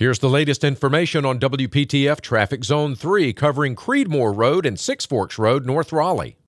[0.00, 5.38] Here's the latest information on WPTF Traffic Zone 3 covering Creedmoor Road and Six Forks
[5.38, 6.38] Road, North Raleigh.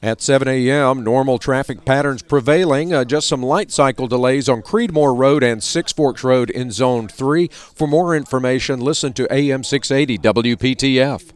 [0.00, 2.94] At 7 a.m., normal traffic patterns prevailing.
[2.94, 7.06] Uh, just some light cycle delays on Creedmoor Road and Six Forks Road in Zone
[7.06, 7.48] 3.
[7.48, 10.16] For more information, listen to AM 680
[10.56, 11.35] WPTF.